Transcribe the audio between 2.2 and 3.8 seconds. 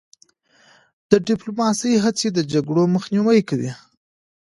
د جګړو مخنیوی کوي.